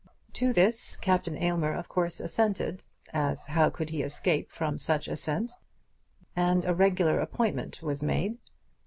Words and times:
To 0.33 0.51
this 0.51 0.95
Captain 0.97 1.37
Aylmer, 1.37 1.73
of 1.73 1.87
course, 1.87 2.19
assented, 2.19 2.83
as 3.13 3.45
how 3.45 3.69
could 3.69 3.91
he 3.91 4.01
escape 4.01 4.49
from 4.49 4.79
such 4.79 5.07
assent, 5.07 5.51
and 6.35 6.65
a 6.65 6.73
regular 6.73 7.19
appointment 7.19 7.83
was 7.83 8.01
made. 8.01 8.39